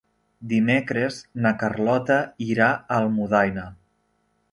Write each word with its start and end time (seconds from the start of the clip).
Dimecres 0.51 1.19
na 1.45 1.51
Carlota 1.63 2.17
irà 2.45 2.71
a 2.71 2.99
Almudaina. 3.03 3.67